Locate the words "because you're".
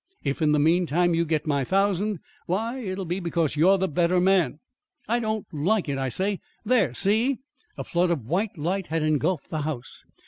3.19-3.77